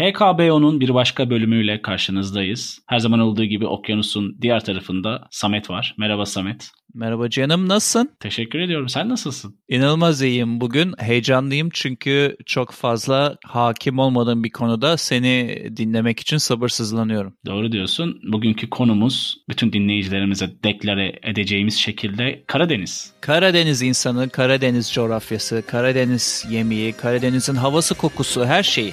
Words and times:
HKBO'nun 0.00 0.80
bir 0.80 0.94
başka 0.94 1.30
bölümüyle 1.30 1.82
karşınızdayız. 1.82 2.78
Her 2.86 2.98
zaman 2.98 3.20
olduğu 3.20 3.44
gibi 3.44 3.66
okyanusun 3.66 4.38
diğer 4.42 4.64
tarafında 4.64 5.28
Samet 5.30 5.70
var. 5.70 5.94
Merhaba 5.98 6.26
Samet. 6.26 6.70
Merhaba 6.94 7.30
canım 7.30 7.68
nasılsın? 7.68 8.10
Teşekkür 8.20 8.58
ediyorum. 8.58 8.88
Sen 8.88 9.08
nasılsın? 9.08 9.56
İnanılmaz 9.68 10.22
iyiyim 10.22 10.60
bugün. 10.60 10.94
Heyecanlıyım 10.98 11.68
çünkü 11.72 12.36
çok 12.46 12.72
fazla 12.72 13.36
hakim 13.44 13.98
olmadığım 13.98 14.44
bir 14.44 14.50
konuda 14.50 14.96
seni 14.96 15.64
dinlemek 15.76 16.20
için 16.20 16.36
sabırsızlanıyorum. 16.36 17.34
Doğru 17.46 17.72
diyorsun. 17.72 18.20
Bugünkü 18.32 18.70
konumuz 18.70 19.36
bütün 19.48 19.72
dinleyicilerimize 19.72 20.50
deklare 20.64 21.18
edeceğimiz 21.22 21.76
şekilde 21.78 22.44
Karadeniz. 22.46 23.12
Karadeniz 23.20 23.82
insanı, 23.82 24.28
Karadeniz 24.28 24.92
coğrafyası, 24.92 25.62
Karadeniz 25.66 26.46
yemeği, 26.50 26.92
Karadeniz'in 26.92 27.54
havası 27.54 27.94
kokusu 27.94 28.44
her 28.44 28.62
şeyi. 28.62 28.92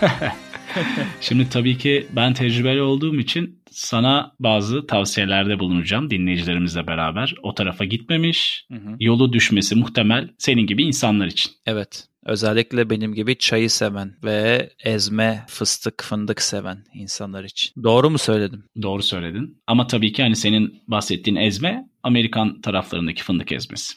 Şimdi 1.20 1.48
tabii 1.48 1.78
ki 1.78 2.06
ben 2.16 2.34
tecrübeli 2.34 2.82
olduğum 2.82 3.16
için 3.16 3.62
sana 3.70 4.32
bazı 4.40 4.86
tavsiyelerde 4.86 5.58
bulunacağım 5.58 6.10
dinleyicilerimizle 6.10 6.86
beraber. 6.86 7.34
O 7.42 7.54
tarafa 7.54 7.84
gitmemiş, 7.84 8.66
hı 8.72 8.78
hı. 8.78 8.96
yolu 9.00 9.32
düşmesi 9.32 9.74
muhtemel 9.74 10.28
senin 10.38 10.66
gibi 10.66 10.82
insanlar 10.82 11.26
için. 11.26 11.52
Evet. 11.66 12.08
Özellikle 12.26 12.90
benim 12.90 13.14
gibi 13.14 13.38
çayı 13.38 13.70
seven 13.70 14.14
ve 14.24 14.70
ezme, 14.84 15.44
fıstık, 15.48 16.02
fındık 16.02 16.42
seven 16.42 16.84
insanlar 16.94 17.44
için. 17.44 17.82
Doğru 17.82 18.10
mu 18.10 18.18
söyledim? 18.18 18.64
Doğru 18.82 19.02
söyledin. 19.02 19.62
Ama 19.66 19.86
tabii 19.86 20.12
ki 20.12 20.22
hani 20.22 20.36
senin 20.36 20.82
bahsettiğin 20.88 21.36
ezme 21.36 21.84
Amerikan 22.02 22.60
taraflarındaki 22.60 23.22
fındık 23.22 23.52
ezmesi. 23.52 23.94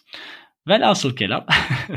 Velhasıl 0.68 1.16
kelam. 1.16 1.46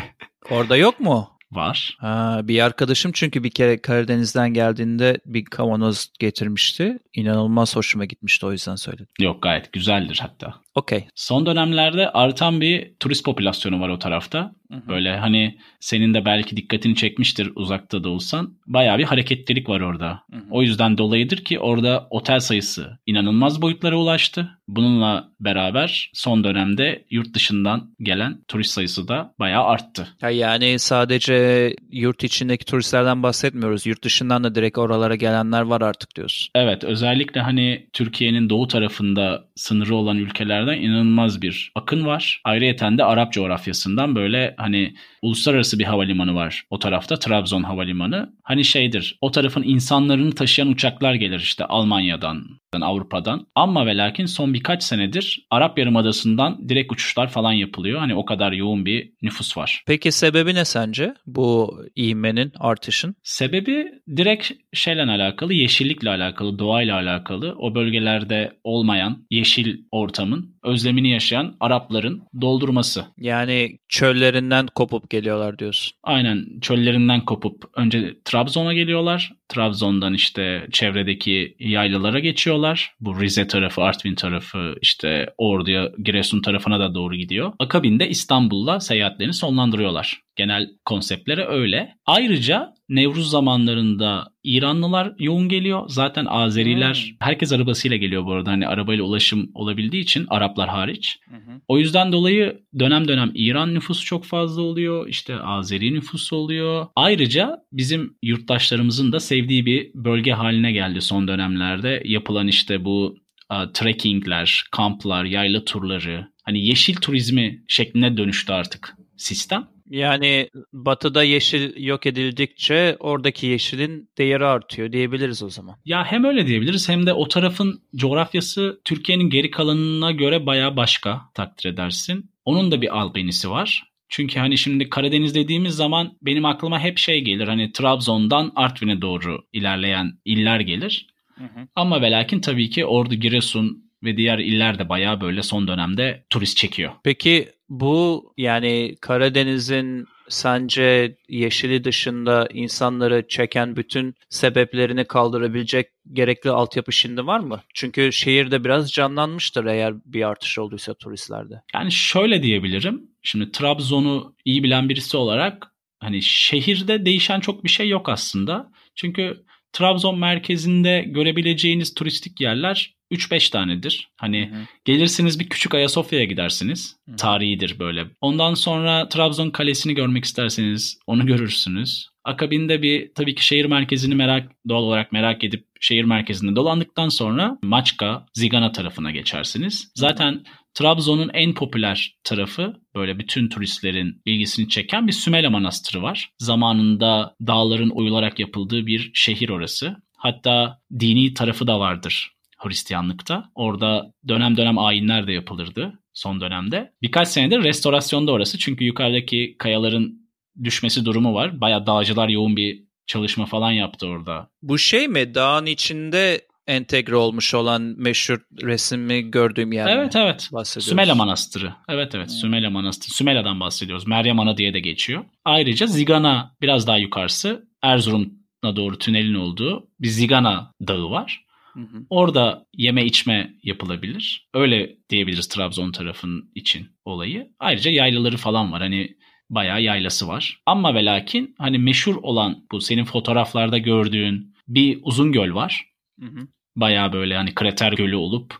Orada 0.51 0.77
yok 0.77 1.01
mu? 1.01 1.38
Var. 1.53 1.97
Ha, 2.01 2.41
bir 2.45 2.65
arkadaşım 2.65 3.13
çünkü 3.13 3.45
bir 3.45 3.51
kere 3.51 3.83
Karadeniz'den 3.83 4.55
geldiğinde 4.55 5.19
bir 5.27 5.45
kavanoz 5.45 6.09
getirmişti. 6.19 6.99
İnanılmaz 7.15 7.77
hoşuma 7.77 8.05
gitmişti 8.05 8.47
o 8.47 8.53
yüzden 8.53 8.77
söyledim. 8.77 9.07
Yok 9.21 9.43
gayet 9.43 9.73
güzeldir 9.73 10.19
hatta. 10.23 10.55
Okey. 10.79 11.07
Son 11.15 11.47
dönemlerde 11.47 12.11
artan 12.11 12.61
bir 12.61 12.93
turist 13.01 13.25
popülasyonu 13.25 13.81
var 13.81 13.89
o 13.89 13.99
tarafta. 13.99 14.53
Hı-hı. 14.71 14.89
Böyle 14.89 15.17
hani 15.17 15.59
senin 15.81 16.15
de 16.15 16.25
belki 16.25 16.57
dikkatini 16.57 16.95
çekmiştir 16.97 17.53
uzakta 17.57 18.05
da 18.05 18.09
olsan. 18.09 18.55
Bayağı 18.67 18.99
bir 18.99 19.05
hareketlilik 19.05 19.69
var 19.69 19.81
orada. 19.81 20.23
Hı-hı. 20.33 20.43
O 20.51 20.63
yüzden 20.63 20.99
dolayıdır 20.99 21.37
ki 21.37 21.59
orada 21.59 22.07
otel 22.11 22.41
sayısı 22.41 22.99
inanılmaz 23.07 23.63
boyutlara 23.63 23.97
ulaştı. 23.97 24.51
Bununla 24.69 25.29
beraber 25.41 26.11
son 26.15 26.45
dönemde 26.45 27.05
yurt 27.11 27.35
dışından 27.35 27.95
gelen 28.01 28.39
turist 28.49 28.71
sayısı 28.71 29.09
da 29.09 29.35
bayağı 29.39 29.65
arttı. 29.65 30.09
Ya 30.23 30.31
yani 30.31 30.79
sadece 30.79 31.77
yurt 31.91 32.25
içindeki 32.25 32.65
turistlerden 32.65 33.23
bahsetmiyoruz. 33.23 33.87
Yurt 33.87 34.05
dışından 34.05 34.45
da 34.45 34.55
direkt 34.55 34.79
oralara 34.79 35.15
gelenler 35.15 35.63
var 35.63 35.81
artık 35.81 36.17
diyorsun. 36.17 36.49
Evet 36.55 36.85
özellikle 36.85 37.41
hani 37.41 37.87
Türkiye'nin 37.93 38.51
doğu 38.51 38.69
tarafında 38.69 39.45
sınırı 39.59 39.95
olan 39.95 40.19
ülkelerden 40.19 40.81
inanılmaz 40.81 41.43
bir 41.43 41.73
akın 41.75 42.07
var. 42.07 42.41
Ayrıyeten 42.45 42.99
de 42.99 43.05
Arap 43.05 43.33
coğrafyasından 43.33 44.15
böyle 44.15 44.55
hani 44.57 44.95
uluslararası 45.23 45.79
bir 45.79 45.85
havalimanı 45.85 46.35
var 46.35 46.65
o 46.71 46.79
tarafta 46.79 47.19
Trabzon 47.19 47.63
Havalimanı. 47.63 48.33
Hani 48.43 48.65
şeydir 48.65 49.19
o 49.21 49.31
tarafın 49.31 49.63
insanlarını 49.63 50.35
taşıyan 50.35 50.69
uçaklar 50.69 51.15
gelir 51.15 51.41
işte 51.41 51.65
Almanya'dan, 51.65 52.45
Avrupa'dan. 52.75 53.47
Ama 53.55 53.87
ve 53.87 53.97
lakin 53.97 54.27
son 54.27 54.55
birkaç 54.55 54.83
senedir 54.83 55.47
Arap 55.51 55.79
Yarımadası'ndan 55.79 56.69
direkt 56.69 56.93
uçuşlar 56.93 57.29
falan 57.29 57.53
yapılıyor. 57.53 57.99
Hani 57.99 58.15
o 58.15 58.25
kadar 58.25 58.53
yoğun 58.53 58.87
bir 58.87 59.13
nüfus 59.23 59.57
var. 59.57 59.83
Peki 59.87 60.13
sebebi 60.13 60.55
ne 60.55 60.65
sence 60.65 61.15
bu 61.27 61.79
ivmenin 61.99 62.53
artışın? 62.59 63.15
Sebebi 63.23 63.87
direkt 64.17 64.51
şeyle 64.73 65.03
alakalı, 65.03 65.55
yeşillikle 65.55 66.11
alakalı, 66.11 66.59
doğayla 66.59 66.97
alakalı. 66.97 67.55
O 67.59 67.75
bölgelerde 67.75 68.53
olmayan 68.65 69.27
yeşil 69.31 69.79
ortamın 69.91 70.58
özlemini 70.69 71.11
yaşayan 71.11 71.57
Arapların 71.61 72.23
doldurması. 72.41 73.05
Yani 73.19 73.79
çöllerinden 73.89 74.67
kopup 74.75 75.11
geliyorlar 75.11 75.59
diyorsun. 75.59 75.93
Aynen 76.03 76.47
çöllerinden 76.61 77.25
kopup 77.25 77.65
önce 77.77 78.15
Trabzon'a 78.25 78.75
geliyorlar. 78.75 79.33
Trabzon'dan 79.49 80.15
işte 80.15 80.67
çevredeki 80.73 81.57
yaylalara 81.59 82.19
geçiyorlar. 82.19 82.95
Bu 83.01 83.21
Rize 83.21 83.47
tarafı, 83.47 83.83
Artvin 83.83 84.15
tarafı, 84.15 84.75
işte 84.83 85.35
Ordu'ya, 85.39 85.93
Giresun 86.03 86.43
tarafına 86.43 86.81
da 86.81 86.95
doğru 86.95 87.17
gidiyor. 87.17 87.53
Akabinde 87.59 88.09
İstanbul'la 88.09 88.81
seyahatlerini 88.81 89.35
sonlandırıyorlar. 89.35 90.21
Genel 90.39 90.69
konseptleri 90.85 91.45
öyle. 91.45 91.95
Ayrıca 92.07 92.75
Nevruz 92.89 93.31
zamanlarında 93.31 94.29
İranlılar 94.45 95.15
yoğun 95.19 95.49
geliyor. 95.49 95.85
Zaten 95.89 96.27
Azeriler 96.29 96.95
hmm. 96.95 97.17
herkes 97.27 97.53
arabasıyla 97.53 97.97
geliyor 97.97 98.25
bu 98.25 98.33
arada. 98.33 98.51
Hani 98.51 98.67
arabayla 98.67 99.05
ulaşım 99.05 99.51
olabildiği 99.55 100.03
için 100.03 100.27
Araplar 100.29 100.69
hariç. 100.69 101.19
Hmm. 101.29 101.39
O 101.69 101.79
yüzden 101.79 102.13
dolayı 102.13 102.61
dönem 102.79 103.09
dönem 103.09 103.31
İran 103.35 103.75
nüfusu 103.75 104.05
çok 104.05 104.25
fazla 104.25 104.63
oluyor. 104.63 105.09
İşte 105.09 105.37
Azeri 105.37 105.95
nüfusu 105.95 106.37
oluyor. 106.37 106.87
Ayrıca 106.97 107.57
bizim 107.73 108.17
yurttaşlarımızın 108.23 109.13
da 109.13 109.21
sevdiği 109.21 109.67
bir 109.67 109.91
bölge 109.95 110.33
haline 110.33 110.73
geldi 110.73 111.01
son 111.01 111.29
dönemlerde. 111.29 112.03
Yapılan 112.05 112.49
işte 112.49 112.85
bu 112.85 113.17
uh, 113.53 113.73
trekkingler, 113.75 114.65
kamplar, 114.73 115.25
yayla 115.25 115.65
turları. 115.65 116.29
Hani 116.45 116.67
yeşil 116.67 116.95
turizmi 116.95 117.65
şekline 117.69 118.17
dönüştü 118.17 118.53
artık 118.53 118.95
sistem. 119.17 119.69
Yani 119.91 120.49
batıda 120.73 121.23
yeşil 121.23 121.85
yok 121.85 122.07
edildikçe 122.07 122.97
oradaki 123.01 123.47
yeşilin 123.47 124.11
değeri 124.19 124.45
artıyor 124.45 124.93
diyebiliriz 124.93 125.43
o 125.43 125.51
zaman. 125.51 125.77
Ya 125.85 126.05
hem 126.05 126.25
öyle 126.25 126.47
diyebiliriz 126.47 126.89
hem 126.89 127.07
de 127.07 127.13
o 127.13 127.29
tarafın 127.29 127.83
coğrafyası 127.97 128.81
Türkiye'nin 128.85 129.31
geri 129.31 129.51
kalanına 129.51 130.13
göre 130.13 130.47
baya 130.47 130.77
başka 130.77 131.21
takdir 131.35 131.71
edersin. 131.71 132.31
Onun 132.45 132.71
da 132.71 132.83
bir 132.83 132.99
albenisi 132.99 133.51
var. 133.51 133.85
Çünkü 134.09 134.39
hani 134.39 134.59
şimdi 134.59 134.91
Karadeniz 134.91 135.35
dediğimiz 135.35 135.75
zaman 135.75 136.19
benim 136.23 136.45
aklıma 136.45 136.81
hep 136.81 136.99
şey 136.99 137.21
gelir. 137.21 137.49
Hani 137.49 137.73
Trabzon'dan 137.73 138.53
Artvin'e 138.57 139.03
doğru 139.03 139.39
ilerleyen 139.53 140.13
iller 140.25 140.61
gelir. 140.61 141.07
Hı 141.35 141.45
hı. 141.45 141.69
Ama 141.77 142.03
ve 142.03 142.11
lakin 142.11 142.41
tabii 142.41 142.71
ki 142.71 142.87
Ordu, 142.87 143.15
Giresun 143.15 143.91
ve 144.05 144.17
diğer 144.17 144.39
iller 144.39 144.79
de 144.79 144.89
bayağı 144.89 145.21
böyle 145.21 145.43
son 145.43 145.69
dönemde 145.69 146.25
turist 146.31 146.57
çekiyor. 146.57 146.93
Peki 147.05 147.49
bu 147.69 148.33
yani 148.37 148.97
Karadeniz'in 149.01 150.07
sence 150.29 151.17
yeşili 151.29 151.85
dışında 151.85 152.49
insanları 152.53 153.29
çeken 153.29 153.77
bütün 153.77 154.15
sebeplerini 154.29 155.05
kaldırabilecek 155.05 155.87
gerekli 156.13 156.51
altyapı 156.51 156.93
şimdi 156.93 157.27
var 157.27 157.41
mı? 157.41 157.63
Çünkü 157.75 158.13
şehirde 158.13 158.65
biraz 158.65 158.93
canlanmıştır 158.93 159.65
eğer 159.65 159.95
bir 160.05 160.29
artış 160.29 160.59
olduysa 160.59 160.95
turistlerde. 160.95 161.63
Yani 161.75 161.93
şöyle 161.93 162.43
diyebilirim. 162.43 163.03
Şimdi 163.23 163.53
Trabzon'u 163.53 164.35
iyi 164.45 164.63
bilen 164.63 164.89
birisi 164.89 165.17
olarak 165.17 165.73
hani 165.99 166.23
şehirde 166.23 167.05
değişen 167.05 167.41
çok 167.41 167.65
bir 167.65 167.69
şey 167.69 167.89
yok 167.89 168.09
aslında. 168.09 168.71
Çünkü 168.95 169.45
Trabzon 169.73 170.19
merkezinde 170.19 171.05
görebileceğiniz 171.07 171.95
turistik 171.95 172.41
yerler 172.41 172.98
3-5 173.13 173.51
tanedir. 173.51 174.09
Hani 174.17 174.51
Hı-hı. 174.51 174.61
gelirsiniz 174.85 175.41
bir 175.41 175.49
küçük 175.49 175.75
Ayasofya'ya 175.75 176.25
gidersiniz. 176.25 176.97
Hı-hı. 177.09 177.17
Tarihidir 177.17 177.79
böyle. 177.79 178.07
Ondan 178.21 178.55
sonra 178.55 179.09
Trabzon 179.09 179.51
Kalesi'ni 179.51 179.95
görmek 179.95 180.25
isterseniz 180.25 180.99
onu 181.07 181.27
görürsünüz. 181.27 182.09
Akabinde 182.25 182.83
bir 182.83 183.11
tabii 183.15 183.35
ki 183.35 183.47
şehir 183.47 183.65
merkezini 183.65 184.15
merak 184.15 184.53
doğal 184.69 184.83
olarak 184.83 185.13
merak 185.13 185.45
edip 185.45 185.67
şehir 185.81 186.05
merkezinde 186.05 186.57
dolandıktan 186.57 187.09
sonra 187.09 187.59
Maçka, 187.63 188.27
Zigana 188.35 188.73
tarafına 188.73 189.11
geçersiniz. 189.11 189.93
Zaten 189.95 190.45
Trabzon'un 190.75 191.31
en 191.35 191.55
popüler 191.55 192.17
tarafı 192.25 192.77
böyle 192.95 193.19
bütün 193.19 193.49
turistlerin 193.49 194.23
ilgisini 194.25 194.69
çeken 194.69 195.07
bir 195.07 195.13
Sümele 195.13 195.49
Manastırı 195.49 196.03
var. 196.03 196.31
Zamanında 196.39 197.35
dağların 197.47 197.91
oyularak 197.91 198.39
yapıldığı 198.39 198.87
bir 198.87 199.11
şehir 199.15 199.49
orası. 199.49 199.97
Hatta 200.17 200.79
dini 201.01 201.35
tarafı 201.35 201.67
da 201.67 201.81
vardır 201.81 202.38
Hristiyanlıkta. 202.59 203.51
Orada 203.55 204.13
dönem 204.29 204.57
dönem 204.57 204.79
ayinler 204.79 205.27
de 205.27 205.33
yapılırdı 205.33 205.99
son 206.19 206.41
dönemde. 206.41 206.93
Birkaç 207.03 207.29
senedir 207.29 207.65
restorasyonda 207.65 208.33
orası 208.33 208.59
çünkü 208.59 208.85
yukarıdaki 208.85 209.57
kayaların 209.59 210.29
düşmesi 210.65 211.05
durumu 211.05 211.35
var. 211.35 211.61
Baya 211.61 211.87
dağcılar 211.87 212.29
yoğun 212.29 212.57
bir 212.57 212.85
çalışma 213.07 213.47
falan 213.47 213.71
yaptı 213.71 214.07
orada. 214.07 214.49
Bu 214.63 214.79
şey 214.79 215.09
mi? 215.09 215.35
Dağın 215.35 215.67
içinde 215.67 216.49
entegre 216.67 217.17
olmuş 217.17 217.55
olan 217.55 217.83
meşhur 217.83 218.39
resmi 218.63 219.31
gördüğüm 219.31 219.73
yer 219.73 219.87
Evet 219.97 220.17
evet. 220.17 220.49
Sümela 220.65 221.15
Manastırı. 221.15 221.75
Evet 221.89 222.15
evet 222.15 222.29
hmm. 222.29 222.37
Sümela 222.37 222.71
Manastırı. 222.71 223.15
Sümela'dan 223.15 223.61
bahsediyoruz. 223.61 224.07
Meryem 224.07 224.41
Ana 224.41 224.57
diye 224.57 224.75
de 224.75 224.81
geçiyor. 224.81 225.25
Ayrıca 225.45 225.87
Zigana 225.87 226.57
biraz 226.63 226.87
daha 226.87 226.99
yukarısı 226.99 227.69
Erzurum'a 227.83 228.77
doğru 228.77 228.99
tünelin 228.99 229.35
olduğu 229.35 229.89
bir 230.01 230.09
Zigana 230.09 230.73
dağı 230.89 231.11
var. 231.11 231.48
Hı 231.75 231.81
hı. 231.81 232.07
Orada 232.11 232.67
yeme 232.75 233.05
içme 233.05 233.55
yapılabilir. 233.63 234.49
Öyle 234.55 234.97
diyebiliriz 235.11 235.49
Trabzon 235.49 235.93
tarafın 235.93 236.51
için 236.55 236.89
olayı. 237.05 237.51
Ayrıca 237.59 237.91
yaylaları 237.91 238.37
falan 238.37 238.73
var. 238.73 238.83
Hani 238.83 239.17
bayağı 239.51 239.83
yaylası 239.83 240.29
var. 240.29 240.63
Ama 240.67 240.95
ve 240.95 241.05
lakin 241.05 241.55
hani 241.59 241.79
meşhur 241.79 242.17
olan 242.23 242.67
bu 242.73 242.81
senin 242.81 243.05
fotoğraflarda 243.05 243.79
gördüğün 243.79 244.55
bir 244.69 244.99
uzun 245.03 245.33
göl 245.33 245.55
var. 245.55 245.85
Hı 246.21 246.27
hı. 246.27 246.49
Bayağı 246.77 247.13
böyle 247.13 247.37
hani 247.37 247.55
krater 247.55 247.93
gölü 247.93 248.17
olup 248.17 248.55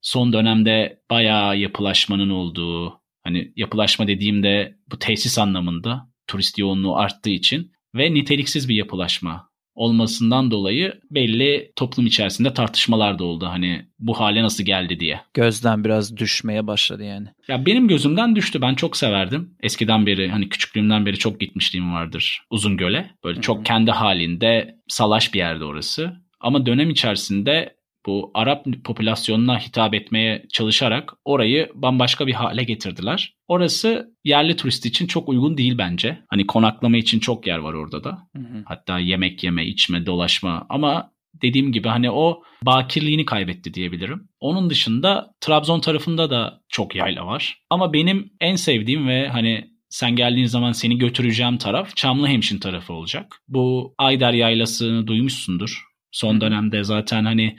son 0.00 0.32
dönemde 0.32 1.02
bayağı 1.10 1.58
yapılaşmanın 1.58 2.30
olduğu 2.30 3.00
hani 3.24 3.52
yapılaşma 3.56 4.06
dediğimde 4.06 4.78
bu 4.90 4.98
tesis 4.98 5.38
anlamında 5.38 6.10
turist 6.26 6.58
yoğunluğu 6.58 6.96
arttığı 6.96 7.30
için 7.30 7.72
ve 7.94 8.14
niteliksiz 8.14 8.68
bir 8.68 8.74
yapılaşma 8.74 9.50
olmasından 9.74 10.50
dolayı 10.50 11.00
belli 11.10 11.72
toplum 11.76 12.06
içerisinde 12.06 12.54
tartışmalar 12.54 13.18
da 13.18 13.24
oldu. 13.24 13.46
Hani 13.46 13.86
bu 13.98 14.20
hale 14.20 14.42
nasıl 14.42 14.64
geldi 14.64 15.00
diye. 15.00 15.20
Gözden 15.34 15.84
biraz 15.84 16.16
düşmeye 16.16 16.66
başladı 16.66 17.04
yani. 17.04 17.28
Ya 17.48 17.66
benim 17.66 17.88
gözümden 17.88 18.36
düştü. 18.36 18.60
Ben 18.62 18.74
çok 18.74 18.96
severdim. 18.96 19.56
Eskiden 19.62 20.06
beri 20.06 20.28
hani 20.28 20.48
küçüklüğümden 20.48 21.06
beri 21.06 21.18
çok 21.18 21.40
gitmişliğim 21.40 21.94
vardır 21.94 22.42
Uzungöl'e. 22.50 23.10
Böyle 23.24 23.34
Hı-hı. 23.34 23.42
çok 23.42 23.66
kendi 23.66 23.90
halinde 23.90 24.76
salaş 24.88 25.34
bir 25.34 25.38
yerde 25.38 25.64
orası. 25.64 26.12
Ama 26.40 26.66
dönem 26.66 26.90
içerisinde 26.90 27.76
bu 28.06 28.30
Arap 28.34 28.66
popülasyonuna 28.84 29.58
hitap 29.58 29.94
etmeye 29.94 30.46
çalışarak 30.52 31.12
orayı 31.24 31.70
bambaşka 31.74 32.26
bir 32.26 32.32
hale 32.32 32.64
getirdiler. 32.64 33.34
Orası 33.48 34.14
yerli 34.24 34.56
turist 34.56 34.86
için 34.86 35.06
çok 35.06 35.28
uygun 35.28 35.56
değil 35.56 35.78
bence. 35.78 36.18
Hani 36.28 36.46
konaklama 36.46 36.96
için 36.96 37.20
çok 37.20 37.46
yer 37.46 37.58
var 37.58 37.74
orada 37.74 38.04
da. 38.04 38.10
Hı 38.36 38.42
hı. 38.42 38.62
Hatta 38.64 38.98
yemek 38.98 39.44
yeme, 39.44 39.66
içme, 39.66 40.06
dolaşma 40.06 40.66
ama 40.68 41.14
dediğim 41.42 41.72
gibi 41.72 41.88
hani 41.88 42.10
o 42.10 42.42
bakirliğini 42.62 43.24
kaybetti 43.24 43.74
diyebilirim. 43.74 44.28
Onun 44.40 44.70
dışında 44.70 45.34
Trabzon 45.40 45.80
tarafında 45.80 46.30
da 46.30 46.60
çok 46.68 46.94
yayla 46.94 47.26
var. 47.26 47.58
Ama 47.70 47.92
benim 47.92 48.32
en 48.40 48.56
sevdiğim 48.56 49.08
ve 49.08 49.28
hani 49.28 49.70
sen 49.88 50.16
geldiğin 50.16 50.46
zaman 50.46 50.72
seni 50.72 50.98
götüreceğim 50.98 51.58
taraf 51.58 51.96
Çamlıhemşin 51.96 52.58
tarafı 52.58 52.92
olacak. 52.92 53.36
Bu 53.48 53.94
Ayder 53.98 54.32
Yaylası'nı 54.32 55.06
duymuşsundur. 55.06 55.84
Son 56.10 56.40
dönemde 56.40 56.84
zaten 56.84 57.24
hani 57.24 57.58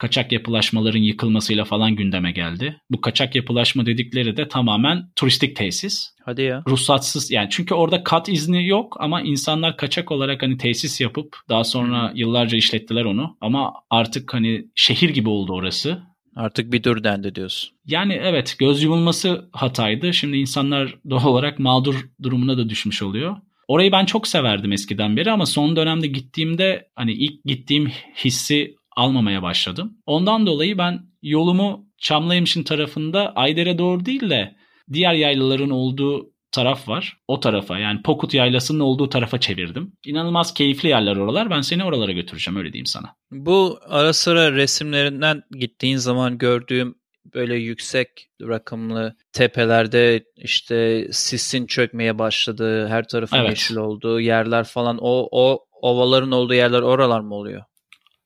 kaçak 0.00 0.32
yapılaşmaların 0.32 0.98
yıkılmasıyla 0.98 1.64
falan 1.64 1.96
gündeme 1.96 2.32
geldi. 2.32 2.80
Bu 2.90 3.00
kaçak 3.00 3.34
yapılaşma 3.34 3.86
dedikleri 3.86 4.36
de 4.36 4.48
tamamen 4.48 5.10
turistik 5.16 5.56
tesis. 5.56 6.08
Hadi 6.24 6.42
ya. 6.42 6.62
Ruhsatsız 6.68 7.30
yani 7.30 7.48
çünkü 7.50 7.74
orada 7.74 8.04
kat 8.04 8.28
izni 8.28 8.66
yok 8.66 8.96
ama 9.00 9.22
insanlar 9.22 9.76
kaçak 9.76 10.12
olarak 10.12 10.42
hani 10.42 10.56
tesis 10.56 11.00
yapıp 11.00 11.36
daha 11.48 11.64
sonra 11.64 12.12
yıllarca 12.14 12.58
işlettiler 12.58 13.04
onu. 13.04 13.36
Ama 13.40 13.72
artık 13.90 14.34
hani 14.34 14.64
şehir 14.74 15.08
gibi 15.10 15.28
oldu 15.28 15.52
orası. 15.52 16.02
Artık 16.36 16.72
bir 16.72 16.82
dur 16.82 17.04
dendi 17.04 17.34
diyorsun. 17.34 17.70
Yani 17.86 18.12
evet 18.12 18.56
göz 18.58 18.82
yumulması 18.82 19.48
hataydı. 19.52 20.14
Şimdi 20.14 20.36
insanlar 20.36 20.94
doğal 21.10 21.26
olarak 21.26 21.58
mağdur 21.58 22.08
durumuna 22.22 22.58
da 22.58 22.68
düşmüş 22.68 23.02
oluyor. 23.02 23.36
Orayı 23.68 23.92
ben 23.92 24.04
çok 24.04 24.26
severdim 24.26 24.72
eskiden 24.72 25.16
beri 25.16 25.30
ama 25.30 25.46
son 25.46 25.76
dönemde 25.76 26.06
gittiğimde 26.06 26.88
hani 26.96 27.12
ilk 27.12 27.44
gittiğim 27.44 27.88
hissi 28.24 28.74
almamaya 29.00 29.42
başladım. 29.42 29.98
Ondan 30.06 30.46
dolayı 30.46 30.78
ben 30.78 31.00
yolumu 31.22 31.86
Çamlıhemşin 31.98 32.62
tarafında 32.62 33.32
Ayder'e 33.36 33.78
doğru 33.78 34.06
değil 34.06 34.30
de 34.30 34.56
diğer 34.92 35.14
yaylaların 35.14 35.70
olduğu 35.70 36.32
taraf 36.52 36.88
var. 36.88 37.16
O 37.28 37.40
tarafa 37.40 37.78
yani 37.78 38.02
Pokut 38.02 38.34
Yaylası'nın 38.34 38.80
olduğu 38.80 39.08
tarafa 39.08 39.40
çevirdim. 39.40 39.92
İnanılmaz 40.06 40.54
keyifli 40.54 40.88
yerler 40.88 41.16
oralar. 41.16 41.50
Ben 41.50 41.60
seni 41.60 41.84
oralara 41.84 42.12
götüreceğim 42.12 42.58
öyle 42.58 42.72
diyeyim 42.72 42.86
sana. 42.86 43.16
Bu 43.30 43.78
ara 43.88 44.12
sıra 44.12 44.52
resimlerinden 44.52 45.42
gittiğin 45.50 45.96
zaman 45.96 46.38
gördüğüm 46.38 46.94
böyle 47.34 47.56
yüksek 47.56 48.28
rakımlı 48.42 49.16
tepelerde 49.32 50.24
işte 50.36 51.08
sisin 51.12 51.66
çökmeye 51.66 52.18
başladığı, 52.18 52.88
her 52.88 53.08
tarafın 53.08 53.36
evet. 53.36 53.50
yeşil 53.50 53.76
olduğu 53.76 54.20
yerler 54.20 54.64
falan 54.64 54.98
o 55.00 55.28
o 55.30 55.64
ovaların 55.82 56.30
olduğu 56.30 56.54
yerler 56.54 56.82
oralar 56.82 57.20
mı 57.20 57.34
oluyor? 57.34 57.62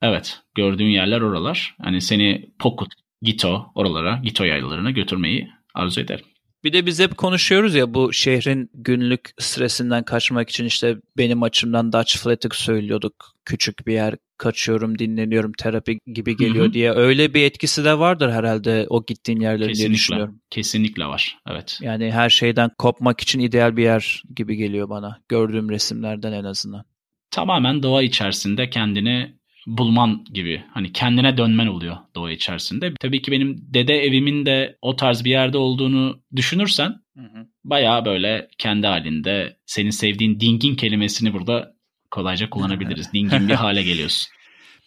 Evet, 0.06 0.38
gördüğün 0.54 0.90
yerler 0.90 1.20
oralar. 1.20 1.76
Hani 1.82 2.00
seni 2.00 2.50
Pokut, 2.58 2.92
Gito 3.22 3.66
oralara, 3.74 4.20
Gito 4.24 4.44
yaylalarına 4.44 4.90
götürmeyi 4.90 5.48
arzu 5.74 6.00
ederim. 6.00 6.24
Bir 6.64 6.72
de 6.72 6.86
biz 6.86 7.00
hep 7.00 7.16
konuşuyoruz 7.16 7.74
ya 7.74 7.94
bu 7.94 8.12
şehrin 8.12 8.70
günlük 8.74 9.30
stresinden 9.38 10.02
kaçmak 10.02 10.50
için 10.50 10.64
işte 10.64 10.96
benim 11.18 11.42
açımdan 11.42 11.92
Dutch 11.92 12.16
Flat'ı 12.16 12.48
söylüyorduk. 12.52 13.14
Küçük 13.44 13.86
bir 13.86 13.92
yer, 13.92 14.14
kaçıyorum, 14.38 14.98
dinleniyorum, 14.98 15.52
terapi 15.52 15.98
gibi 16.06 16.36
geliyor 16.36 16.64
Hı-hı. 16.64 16.72
diye. 16.72 16.92
Öyle 16.92 17.34
bir 17.34 17.42
etkisi 17.42 17.84
de 17.84 17.98
vardır 17.98 18.30
herhalde 18.30 18.86
o 18.88 19.06
gittiğin 19.06 19.40
yerlerin 19.40 19.68
Kesinlikle. 19.68 19.88
diye 19.88 19.94
düşünüyorum. 19.94 20.40
Kesinlikle 20.50 21.06
var, 21.06 21.38
evet. 21.50 21.78
Yani 21.82 22.12
her 22.12 22.30
şeyden 22.30 22.70
kopmak 22.78 23.20
için 23.20 23.40
ideal 23.40 23.76
bir 23.76 23.82
yer 23.82 24.22
gibi 24.36 24.56
geliyor 24.56 24.88
bana. 24.88 25.20
Gördüğüm 25.28 25.70
resimlerden 25.70 26.32
en 26.32 26.44
azından. 26.44 26.84
Tamamen 27.30 27.82
doğa 27.82 28.02
içerisinde 28.02 28.70
kendini 28.70 29.34
bulman 29.66 30.24
gibi. 30.34 30.62
Hani 30.70 30.92
kendine 30.92 31.36
dönmen 31.36 31.66
oluyor 31.66 31.96
doğa 32.14 32.30
içerisinde. 32.30 32.94
Tabii 33.00 33.22
ki 33.22 33.32
benim 33.32 33.56
dede 33.74 34.04
evimin 34.04 34.46
de 34.46 34.78
o 34.82 34.96
tarz 34.96 35.24
bir 35.24 35.30
yerde 35.30 35.58
olduğunu 35.58 36.20
düşünürsen 36.36 36.94
hı 37.16 37.22
hı. 37.22 37.46
bayağı 37.64 38.04
böyle 38.04 38.48
kendi 38.58 38.86
halinde 38.86 39.56
senin 39.66 39.90
sevdiğin 39.90 40.40
dingin 40.40 40.74
kelimesini 40.74 41.32
burada 41.32 41.74
kolayca 42.10 42.50
kullanabiliriz. 42.50 43.12
dingin 43.14 43.48
bir 43.48 43.54
hale 43.54 43.82
geliyorsun. 43.82 44.34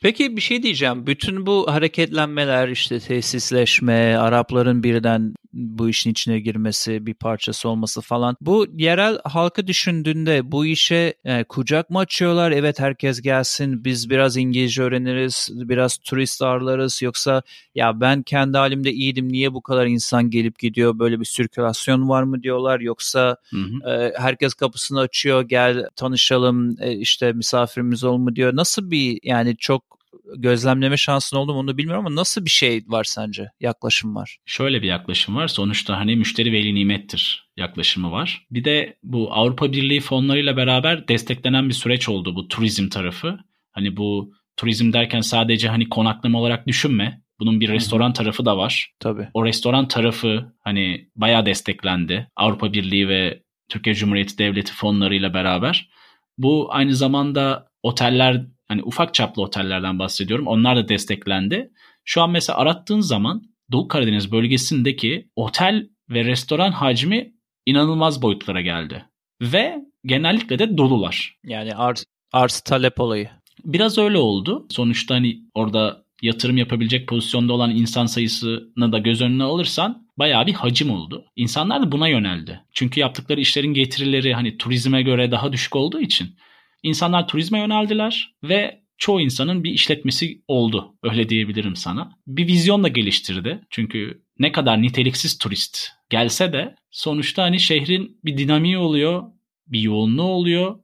Peki 0.01 0.35
bir 0.35 0.41
şey 0.41 0.63
diyeceğim. 0.63 1.07
Bütün 1.07 1.45
bu 1.45 1.65
hareketlenmeler 1.69 2.69
işte 2.69 2.99
tesisleşme, 2.99 4.15
Arapların 4.15 4.83
birden 4.83 5.33
bu 5.53 5.89
işin 5.89 6.11
içine 6.11 6.39
girmesi, 6.39 7.05
bir 7.05 7.13
parçası 7.13 7.69
olması 7.69 8.01
falan. 8.01 8.37
Bu 8.41 8.67
yerel 8.77 9.19
halkı 9.23 9.67
düşündüğünde 9.67 10.51
bu 10.51 10.65
işe 10.65 11.13
e, 11.25 11.43
kucak 11.43 11.89
mı 11.89 11.99
açıyorlar? 11.99 12.51
Evet 12.51 12.79
herkes 12.79 13.21
gelsin 13.21 13.85
biz 13.85 14.09
biraz 14.09 14.37
İngilizce 14.37 14.83
öğreniriz, 14.83 15.49
biraz 15.53 15.97
turist 15.97 16.41
ağırlarız 16.41 17.01
yoksa 17.01 17.41
ya 17.75 18.01
ben 18.01 18.23
kendi 18.23 18.57
halimde 18.57 18.91
iyiydim 18.91 19.31
niye 19.31 19.53
bu 19.53 19.61
kadar 19.61 19.85
insan 19.85 20.29
gelip 20.29 20.59
gidiyor 20.59 20.99
böyle 20.99 21.19
bir 21.19 21.25
sirkülasyon 21.25 22.09
var 22.09 22.23
mı 22.23 22.43
diyorlar 22.43 22.79
yoksa 22.79 23.37
hı 23.49 23.57
hı. 23.57 23.91
E, 23.91 24.13
herkes 24.17 24.53
kapısını 24.53 24.99
açıyor 24.99 25.41
gel 25.41 25.85
tanışalım 25.95 26.75
e, 26.81 26.95
işte 26.95 27.33
misafirimiz 27.33 28.03
ol 28.03 28.17
mu 28.17 28.35
diyor. 28.35 28.55
Nasıl 28.55 28.91
bir 28.91 29.19
yani 29.23 29.57
çok 29.57 29.96
gözlemleme 30.37 30.97
şansın 30.97 31.37
oldu 31.37 31.53
mu 31.53 31.59
onu 31.59 31.77
bilmiyorum 31.77 32.05
ama 32.05 32.15
nasıl 32.15 32.45
bir 32.45 32.49
şey 32.49 32.83
var 32.87 33.03
sence? 33.03 33.47
Yaklaşım 33.59 34.15
var. 34.15 34.37
Şöyle 34.45 34.81
bir 34.81 34.87
yaklaşım 34.87 35.35
var. 35.35 35.47
Sonuçta 35.47 35.97
hani 35.97 36.15
müşteri 36.15 36.51
veli 36.51 36.75
nimettir 36.75 37.49
yaklaşımı 37.57 38.11
var. 38.11 38.45
Bir 38.51 38.63
de 38.63 38.97
bu 39.03 39.33
Avrupa 39.33 39.71
Birliği 39.71 39.99
fonlarıyla 39.99 40.57
beraber 40.57 41.07
desteklenen 41.07 41.69
bir 41.69 41.73
süreç 41.73 42.09
oldu 42.09 42.35
bu 42.35 42.47
turizm 42.47 42.89
tarafı. 42.89 43.39
Hani 43.71 43.97
bu 43.97 44.33
turizm 44.57 44.93
derken 44.93 45.21
sadece 45.21 45.69
hani 45.69 45.89
konaklama 45.89 46.39
olarak 46.39 46.67
düşünme. 46.67 47.21
Bunun 47.39 47.59
bir 47.59 47.69
restoran 47.69 48.13
tarafı 48.13 48.45
da 48.45 48.57
var. 48.57 48.91
Tabii. 48.99 49.27
O 49.33 49.45
restoran 49.45 49.87
tarafı 49.87 50.53
hani 50.63 51.09
bayağı 51.15 51.45
desteklendi. 51.45 52.27
Avrupa 52.35 52.73
Birliği 52.73 53.07
ve 53.07 53.43
Türkiye 53.69 53.95
Cumhuriyeti 53.95 54.37
Devleti 54.37 54.73
fonlarıyla 54.73 55.33
beraber. 55.33 55.89
Bu 56.37 56.67
aynı 56.73 56.95
zamanda 56.95 57.67
oteller 57.83 58.45
hani 58.67 58.83
ufak 58.83 59.13
çaplı 59.13 59.41
otellerden 59.41 59.99
bahsediyorum. 59.99 60.47
Onlar 60.47 60.77
da 60.77 60.89
desteklendi. 60.89 61.71
Şu 62.05 62.21
an 62.21 62.29
mesela 62.29 62.59
arattığın 62.59 62.99
zaman 62.99 63.43
Doğu 63.71 63.87
Karadeniz 63.87 64.31
bölgesindeki 64.31 65.29
otel 65.35 65.89
ve 66.09 66.23
restoran 66.25 66.71
hacmi 66.71 67.33
inanılmaz 67.65 68.21
boyutlara 68.21 68.61
geldi. 68.61 69.05
Ve 69.41 69.75
genellikle 70.05 70.59
de 70.59 70.77
dolular. 70.77 71.37
Yani 71.43 71.75
arz, 71.75 72.05
arz 72.33 72.59
talep 72.59 72.99
olayı. 72.99 73.29
Biraz 73.63 73.97
öyle 73.97 74.17
oldu. 74.17 74.67
Sonuçta 74.69 75.15
hani 75.15 75.39
orada 75.53 76.03
yatırım 76.21 76.57
yapabilecek 76.57 77.07
pozisyonda 77.07 77.53
olan 77.53 77.75
insan 77.75 78.05
sayısını 78.05 78.91
da 78.91 78.97
göz 78.97 79.21
önüne 79.21 79.43
alırsan 79.43 80.07
bayağı 80.17 80.47
bir 80.47 80.53
hacim 80.53 80.91
oldu. 80.91 81.25
İnsanlar 81.35 81.81
da 81.81 81.91
buna 81.91 82.07
yöneldi. 82.07 82.61
Çünkü 82.73 82.99
yaptıkları 82.99 83.41
işlerin 83.41 83.73
getirileri 83.73 84.33
hani 84.33 84.57
turizme 84.57 85.01
göre 85.01 85.31
daha 85.31 85.53
düşük 85.53 85.75
olduğu 85.75 85.99
için 85.99 86.35
İnsanlar 86.87 87.27
turizme 87.27 87.59
yöneldiler 87.59 88.35
ve 88.43 88.81
çoğu 88.97 89.21
insanın 89.21 89.63
bir 89.63 89.71
işletmesi 89.71 90.41
oldu. 90.47 90.95
Öyle 91.03 91.29
diyebilirim 91.29 91.75
sana. 91.75 92.11
Bir 92.27 92.47
vizyon 92.47 92.83
da 92.83 92.87
geliştirdi. 92.87 93.61
Çünkü 93.69 94.23
ne 94.39 94.51
kadar 94.51 94.81
niteliksiz 94.81 95.37
turist 95.37 95.87
gelse 96.09 96.53
de 96.53 96.75
sonuçta 96.91 97.43
hani 97.43 97.59
şehrin 97.59 98.19
bir 98.25 98.37
dinamiği 98.37 98.77
oluyor, 98.77 99.23
bir 99.67 99.79
yoğunluğu 99.79 100.23
oluyor 100.23 100.79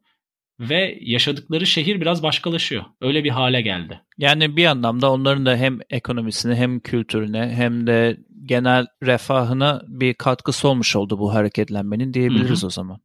ve 0.60 0.98
yaşadıkları 1.02 1.66
şehir 1.66 2.02
biraz 2.02 2.24
başkalaşıyor. 2.24 2.84
Öyle 3.02 3.24
bir 3.24 3.30
hale 3.30 3.62
geldi. 3.62 4.02
Yani 4.18 4.58
bir 4.58 4.66
anlamda 4.66 5.12
onların 5.12 5.46
da 5.46 5.56
hem 5.56 5.80
ekonomisine 5.90 6.56
hem 6.56 6.80
kültürüne 6.80 7.54
hem 7.56 7.88
de 7.88 8.18
genel 8.44 8.86
refahına 9.04 9.82
bir 9.88 10.14
katkısı 10.14 10.68
olmuş 10.68 10.96
oldu 10.96 11.20
bu 11.20 11.34
hareketlenmenin 11.34 12.14
diyebiliriz 12.14 12.60
Hı-hı. 12.60 12.68
o 12.68 12.70
zaman. 12.70 13.00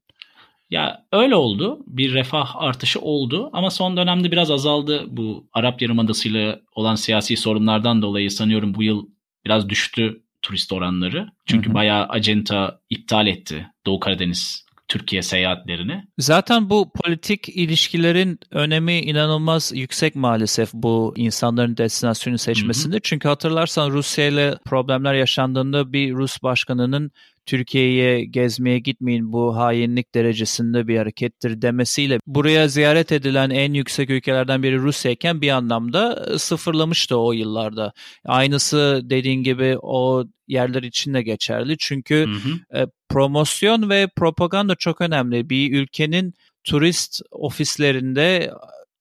Ya 0.71 1.05
öyle 1.13 1.35
oldu. 1.35 1.79
Bir 1.87 2.15
refah 2.15 2.57
artışı 2.57 3.01
oldu 3.01 3.51
ama 3.53 3.71
son 3.71 3.97
dönemde 3.97 4.33
biraz 4.33 4.51
azaldı 4.51 5.05
bu 5.09 5.49
Arap 5.53 5.83
Yarımadası'yla 5.83 6.61
olan 6.75 6.95
siyasi 6.95 7.37
sorunlardan 7.37 8.03
dolayı 8.03 8.31
sanıyorum 8.31 8.75
bu 8.75 8.83
yıl 8.83 9.07
biraz 9.45 9.69
düştü 9.69 10.23
turist 10.43 10.73
oranları. 10.73 11.29
Çünkü 11.47 11.67
hı 11.67 11.71
hı. 11.71 11.75
bayağı 11.75 12.07
acenta 12.07 12.81
iptal 12.91 13.27
etti 13.27 13.67
Doğu 13.87 14.01
Karadeniz 14.01 14.69
Türkiye 14.89 15.23
seyahatlerini. 15.23 16.05
Zaten 16.19 16.71
bu 16.71 16.93
politik 16.93 17.49
ilişkilerin 17.49 18.41
önemi 18.51 18.99
inanılmaz 18.99 19.73
yüksek 19.75 20.15
maalesef 20.15 20.73
bu 20.73 21.15
insanların 21.17 21.77
destinasyonu 21.77 22.39
seçmesinde. 22.39 22.95
Hı 22.95 22.97
hı. 22.97 23.03
Çünkü 23.03 23.29
hatırlarsan 23.29 23.91
Rusya 23.91 24.27
ile 24.27 24.59
problemler 24.65 25.15
yaşandığında 25.15 25.93
bir 25.93 26.13
Rus 26.13 26.43
başkanının 26.43 27.11
Türkiye'ye 27.49 28.25
gezmeye 28.25 28.79
gitmeyin 28.79 29.33
bu 29.33 29.57
hainlik 29.57 30.15
derecesinde 30.15 30.89
bir 30.89 30.99
harekettir 30.99 31.63
demesiyle 31.63 32.19
buraya 32.27 32.69
ziyaret 32.69 33.13
edilen 33.13 33.51
en 33.51 33.75
yüksek 33.75 34.11
ülkelerden 34.11 34.63
biri 34.63 34.79
Rusya 34.79 35.11
iken 35.11 35.41
bir 35.41 35.51
anlamda 35.51 36.27
sıfırlamıştı 36.39 37.17
o 37.17 37.33
yıllarda. 37.33 37.93
Aynısı 38.25 39.01
dediğin 39.05 39.43
gibi 39.43 39.77
o 39.83 40.25
yerler 40.49 40.83
için 40.83 41.15
de 41.15 41.23
geçerli. 41.23 41.77
Çünkü 41.79 42.27
hı 42.27 42.49
hı. 42.49 42.81
E, 42.81 42.87
promosyon 43.09 43.91
ve 43.91 44.09
propaganda 44.17 44.75
çok 44.75 45.01
önemli. 45.01 45.51
Bir 45.51 45.73
ülkenin 45.79 46.35
turist 46.65 47.21
ofislerinde 47.31 48.51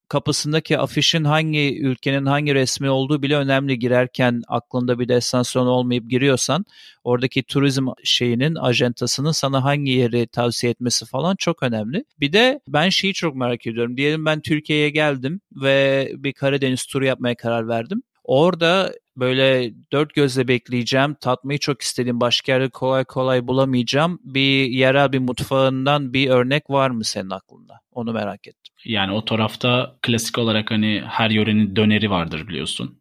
kapısındaki 0.07 0.79
afişin 0.79 1.23
hangi 1.23 1.79
ülkenin 1.79 2.25
hangi 2.25 2.55
resmi 2.55 2.89
olduğu 2.89 3.21
bile 3.21 3.35
önemli. 3.35 3.79
Girerken 3.79 4.41
aklında 4.47 4.99
bir 4.99 5.07
destinasyon 5.07 5.67
olmayıp 5.67 6.09
giriyorsan 6.09 6.65
oradaki 7.03 7.43
turizm 7.43 7.87
şeyinin 8.03 8.55
ajantasının 8.55 9.31
sana 9.31 9.63
hangi 9.63 9.91
yeri 9.91 10.27
tavsiye 10.27 10.71
etmesi 10.71 11.05
falan 11.05 11.35
çok 11.35 11.63
önemli. 11.63 12.05
Bir 12.19 12.33
de 12.33 12.59
ben 12.67 12.89
şeyi 12.89 13.13
çok 13.13 13.35
merak 13.35 13.67
ediyorum. 13.67 13.97
Diyelim 13.97 14.25
ben 14.25 14.41
Türkiye'ye 14.41 14.89
geldim 14.89 15.41
ve 15.51 16.11
bir 16.17 16.33
Karadeniz 16.33 16.85
turu 16.85 17.05
yapmaya 17.05 17.35
karar 17.35 17.67
verdim. 17.67 18.03
Orada 18.23 18.93
böyle 19.17 19.73
dört 19.91 20.13
gözle 20.13 20.47
bekleyeceğim, 20.47 21.15
tatmayı 21.21 21.59
çok 21.59 21.81
istediğim, 21.81 22.21
başka 22.21 22.51
yerde 22.51 22.69
kolay 22.69 23.03
kolay 23.05 23.47
bulamayacağım 23.47 24.19
bir 24.23 24.69
yerel 24.69 25.11
bir 25.11 25.19
mutfağından 25.19 26.13
bir 26.13 26.29
örnek 26.29 26.69
var 26.69 26.89
mı 26.89 27.03
senin 27.03 27.29
aklında? 27.29 27.79
Onu 27.91 28.13
merak 28.13 28.47
ettim. 28.47 28.73
Yani 28.85 29.11
o 29.11 29.25
tarafta 29.25 29.95
klasik 30.01 30.37
olarak 30.37 30.71
hani 30.71 31.03
her 31.07 31.29
yörenin 31.29 31.75
döneri 31.75 32.09
vardır 32.09 32.47
biliyorsun. 32.47 32.99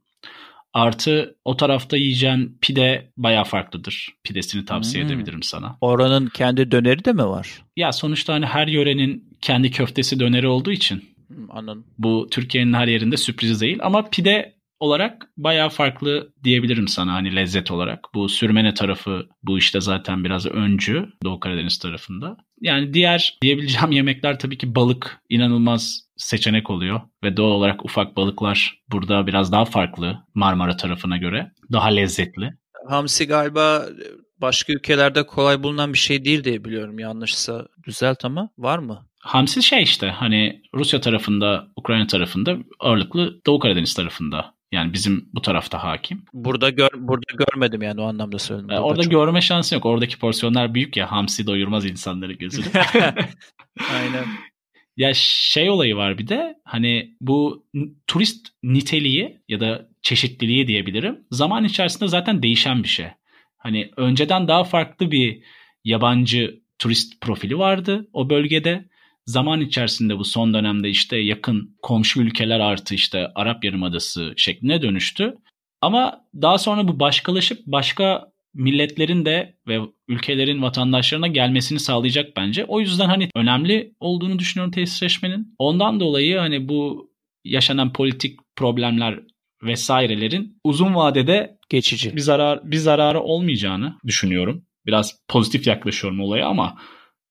Artı 0.73 1.37
o 1.45 1.57
tarafta 1.57 1.97
yiyeceğin 1.97 2.59
pide 2.61 3.11
baya 3.17 3.45
farklıdır. 3.45 4.09
Pidesini 4.25 4.65
tavsiye 4.65 5.05
hmm. 5.05 5.11
edebilirim 5.11 5.43
sana. 5.43 5.79
Oranın 5.81 6.27
kendi 6.27 6.71
döneri 6.71 7.05
de 7.05 7.13
mi 7.13 7.27
var? 7.27 7.63
Ya 7.77 7.93
sonuçta 7.93 8.35
hani 8.35 8.47
her 8.47 8.67
yörenin 8.67 9.37
kendi 9.41 9.71
köftesi 9.71 10.21
döneri 10.21 10.49
olduğu 10.49 10.73
için. 10.73 11.05
Hmm, 11.29 11.51
anladım. 11.51 11.85
Bu 11.99 12.29
Türkiye'nin 12.31 12.73
her 12.73 12.89
yerinde 12.89 13.17
sürpriz 13.17 13.61
değil 13.61 13.79
ama 13.83 14.11
pide 14.11 14.56
olarak 14.81 15.29
bayağı 15.37 15.69
farklı 15.69 16.33
diyebilirim 16.45 16.89
sana 16.89 17.13
hani 17.13 17.37
lezzet 17.37 17.71
olarak. 17.71 18.05
Bu 18.15 18.29
sürmene 18.29 18.75
tarafı 18.75 19.29
bu 19.43 19.59
işte 19.59 19.81
zaten 19.81 20.25
biraz 20.25 20.47
öncü 20.47 21.09
Doğu 21.25 21.41
Karadeniz 21.41 21.79
tarafında. 21.79 22.37
Yani 22.61 22.95
diğer 22.95 23.39
diyebileceğim 23.43 23.91
yemekler 23.93 24.39
tabii 24.39 24.59
ki 24.59 24.75
balık 24.75 25.21
inanılmaz 25.29 26.07
seçenek 26.17 26.71
oluyor 26.71 27.01
ve 27.25 27.37
doğal 27.37 27.51
olarak 27.51 27.85
ufak 27.85 28.17
balıklar 28.17 28.83
burada 28.93 29.27
biraz 29.27 29.53
daha 29.53 29.65
farklı 29.65 30.19
Marmara 30.35 30.77
tarafına 30.77 31.17
göre. 31.17 31.53
Daha 31.73 31.89
lezzetli. 31.89 32.51
Hamsi 32.89 33.27
galiba 33.27 33.87
başka 34.41 34.73
ülkelerde 34.73 35.27
kolay 35.27 35.63
bulunan 35.63 35.93
bir 35.93 35.99
şey 35.99 36.25
değil 36.25 36.45
diye 36.45 36.65
biliyorum 36.65 36.99
yanlışsa 36.99 37.67
düzelt 37.87 38.25
ama 38.25 38.51
var 38.59 38.79
mı? 38.79 39.07
Hamsi 39.21 39.63
şey 39.63 39.83
işte 39.83 40.09
hani 40.09 40.63
Rusya 40.75 41.01
tarafında, 41.01 41.69
Ukrayna 41.77 42.07
tarafında 42.07 42.57
ağırlıklı 42.81 43.41
Doğu 43.47 43.59
Karadeniz 43.59 43.95
tarafında 43.95 44.56
yani 44.73 44.93
bizim 44.93 45.29
bu 45.35 45.43
tarafta 45.43 45.85
hakim. 45.85 46.23
Burada 46.33 46.71
gör, 46.71 46.89
burada 46.95 47.45
görmedim 47.53 47.83
yani 47.83 48.01
o 48.01 48.05
anlamda 48.05 48.39
söyledim. 48.39 48.69
Burada 48.69 48.83
orada 48.83 49.03
çok... 49.03 49.13
görme 49.13 49.41
şansı 49.41 49.75
yok. 49.75 49.87
Oradaki 49.87 50.19
porsiyonlar 50.19 50.75
büyük 50.75 50.97
ya 50.97 51.13
hamsi 51.13 51.47
doyurmaz 51.47 51.87
insanları 51.87 52.33
gözünü. 52.33 52.65
Aynen. 53.95 54.25
Ya 54.97 55.13
şey 55.15 55.71
olayı 55.71 55.97
var 55.97 56.19
bir 56.19 56.29
de 56.29 56.55
hani 56.65 57.17
bu 57.21 57.67
turist 58.07 58.47
niteliği 58.63 59.41
ya 59.49 59.61
da 59.61 59.89
çeşitliliği 60.03 60.67
diyebilirim. 60.67 61.19
Zaman 61.31 61.65
içerisinde 61.65 62.09
zaten 62.09 62.43
değişen 62.43 62.83
bir 62.83 62.89
şey. 62.89 63.07
Hani 63.59 63.91
önceden 63.97 64.49
daha 64.49 64.65
farklı 64.65 65.11
bir 65.11 65.43
yabancı 65.85 66.61
turist 66.79 67.21
profili 67.21 67.59
vardı 67.59 68.09
o 68.13 68.31
bölgede 68.31 68.89
zaman 69.27 69.61
içerisinde 69.61 70.19
bu 70.19 70.25
son 70.25 70.55
dönemde 70.55 70.91
işte 70.91 71.17
yakın 71.17 71.77
komşu 71.83 72.21
ülkeler 72.21 72.61
artı 72.61 72.95
işte 72.95 73.29
Arap 73.35 73.65
Yarımadası 73.65 74.35
şekline 74.37 74.83
dönüştü. 74.83 75.35
Ama 75.81 76.21
daha 76.43 76.59
sonra 76.59 76.89
bu 76.89 77.01
başkalaşıp 77.01 77.59
başka 77.67 78.33
milletlerin 78.55 79.25
de 79.25 79.57
ve 79.69 79.81
ülkelerin 80.09 80.63
vatandaşlarına 80.63 81.27
gelmesini 81.27 81.81
sağlayacak 81.81 82.37
bence. 82.37 82.65
O 82.65 82.81
yüzden 82.81 83.07
hani 83.07 83.29
önemli 83.35 83.95
olduğunu 84.01 84.39
düşünüyorum 84.39 84.73
tesisleşmenin. 84.73 85.55
Ondan 85.59 86.01
dolayı 86.01 86.39
hani 86.39 86.69
bu 86.69 87.11
yaşanan 87.45 87.93
politik 87.93 88.41
problemler 88.57 89.21
vesairelerin 89.63 90.59
uzun 90.65 90.95
vadede 90.95 91.59
geçici 91.69 92.17
bir 92.17 92.21
zarar 92.21 92.71
bir 92.71 92.77
zararı 92.77 93.21
olmayacağını 93.21 93.99
düşünüyorum. 94.07 94.65
Biraz 94.87 95.19
pozitif 95.29 95.67
yaklaşıyorum 95.67 96.21
olaya 96.21 96.47
ama 96.47 96.79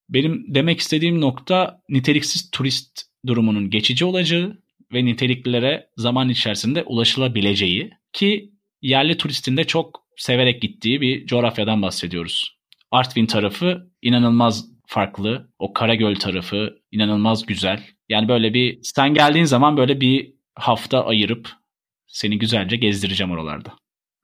benim 0.09 0.45
demek 0.47 0.79
istediğim 0.79 1.21
nokta 1.21 1.81
niteliksiz 1.89 2.51
turist 2.51 3.01
durumunun 3.25 3.69
geçici 3.69 4.05
olacağı 4.05 4.57
ve 4.93 5.05
niteliklilere 5.05 5.89
zaman 5.97 6.29
içerisinde 6.29 6.83
ulaşılabileceği 6.83 7.91
ki 8.13 8.51
yerli 8.81 9.17
turistin 9.17 9.57
de 9.57 9.63
çok 9.63 10.05
severek 10.17 10.61
gittiği 10.61 11.01
bir 11.01 11.25
coğrafyadan 11.25 11.81
bahsediyoruz. 11.81 12.57
Artvin 12.91 13.25
tarafı 13.25 13.91
inanılmaz 14.01 14.65
farklı. 14.87 15.51
O 15.59 15.73
Karagöl 15.73 16.15
tarafı 16.15 16.75
inanılmaz 16.91 17.45
güzel. 17.45 17.83
Yani 18.09 18.27
böyle 18.27 18.53
bir 18.53 18.79
sen 18.83 19.13
geldiğin 19.13 19.45
zaman 19.45 19.77
böyle 19.77 20.01
bir 20.01 20.33
hafta 20.55 21.05
ayırıp 21.05 21.49
seni 22.07 22.39
güzelce 22.39 22.75
gezdireceğim 22.75 23.31
oralarda. 23.31 23.73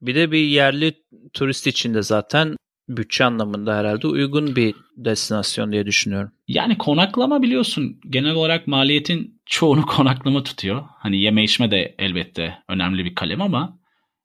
Bir 0.02 0.16
de 0.16 0.32
bir 0.32 0.46
yerli 0.46 0.94
turist 1.34 1.68
için 1.68 1.94
de 1.94 2.02
zaten 2.02 2.56
bütçe 2.98 3.26
anlamında 3.26 3.78
herhalde 3.78 4.08
uygun 4.08 4.56
bir 4.56 4.76
destinasyon 4.98 5.72
diye 5.72 5.86
düşünüyorum. 5.86 6.32
Yani 6.48 6.78
konaklama 6.78 7.42
biliyorsun 7.42 8.00
genel 8.10 8.36
olarak 8.36 8.68
maliyetin 8.68 9.42
çoğunu 9.46 9.86
konaklama 9.86 10.44
tutuyor. 10.44 10.84
Hani 11.00 11.22
yeme 11.22 11.44
içme 11.44 11.72
de 11.72 11.96
elbette 12.00 12.58
önemli 12.70 13.06
bir 13.06 13.16
kalem 13.16 13.42
ama 13.42 13.80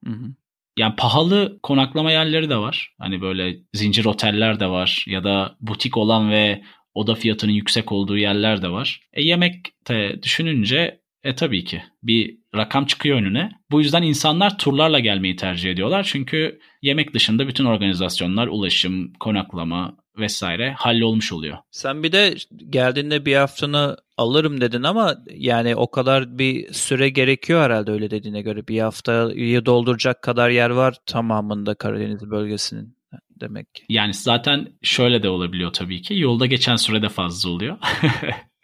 hı 0.04 0.12
hı. 0.12 0.34
yani 0.78 0.96
pahalı 0.96 1.58
konaklama 1.62 2.12
yerleri 2.12 2.50
de 2.50 2.56
var. 2.56 2.94
Hani 2.98 3.20
böyle 3.20 3.56
zincir 3.72 4.04
oteller 4.04 4.60
de 4.60 4.66
var 4.66 5.04
ya 5.08 5.24
da 5.24 5.56
butik 5.60 5.96
olan 5.96 6.30
ve 6.30 6.62
oda 6.94 7.14
fiyatının 7.14 7.52
yüksek 7.52 7.92
olduğu 7.92 8.18
yerler 8.18 8.62
de 8.62 8.68
var. 8.68 9.00
E 9.12 9.22
yemek 9.22 9.54
de 9.88 10.22
düşününce 10.22 11.00
e 11.26 11.34
tabii 11.34 11.64
ki 11.64 11.82
bir 12.02 12.38
rakam 12.54 12.86
çıkıyor 12.86 13.18
önüne. 13.18 13.50
Bu 13.70 13.80
yüzden 13.80 14.02
insanlar 14.02 14.58
turlarla 14.58 14.98
gelmeyi 15.00 15.36
tercih 15.36 15.70
ediyorlar. 15.70 16.08
Çünkü 16.12 16.58
yemek 16.82 17.14
dışında 17.14 17.48
bütün 17.48 17.64
organizasyonlar, 17.64 18.46
ulaşım, 18.46 19.12
konaklama 19.12 19.96
vesaire 20.18 20.72
hallolmuş 20.72 21.32
oluyor. 21.32 21.58
Sen 21.70 22.02
bir 22.02 22.12
de 22.12 22.34
geldiğinde 22.70 23.26
bir 23.26 23.36
haftanı 23.36 23.96
alırım 24.16 24.60
dedin 24.60 24.82
ama 24.82 25.16
yani 25.34 25.76
o 25.76 25.90
kadar 25.90 26.38
bir 26.38 26.72
süre 26.72 27.08
gerekiyor 27.08 27.62
herhalde 27.62 27.90
öyle 27.90 28.10
dediğine 28.10 28.42
göre. 28.42 28.68
Bir 28.68 28.80
haftayı 28.80 29.66
dolduracak 29.66 30.22
kadar 30.22 30.50
yer 30.50 30.70
var 30.70 30.94
tamamında 31.06 31.74
Karadeniz 31.74 32.30
bölgesinin 32.30 32.96
demek 33.40 33.74
ki. 33.74 33.84
Yani 33.88 34.14
zaten 34.14 34.68
şöyle 34.82 35.22
de 35.22 35.28
olabiliyor 35.28 35.72
tabii 35.72 36.02
ki. 36.02 36.18
Yolda 36.18 36.46
geçen 36.46 36.76
süre 36.76 37.02
de 37.02 37.08
fazla 37.08 37.50
oluyor. 37.50 37.78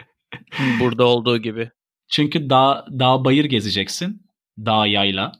Burada 0.80 1.04
olduğu 1.04 1.38
gibi. 1.38 1.70
Çünkü 2.12 2.50
dağ, 2.50 2.86
dağ 2.90 3.24
bayır 3.24 3.44
gezeceksin. 3.44 4.22
Dağ 4.58 4.86
yayla. 4.86 5.32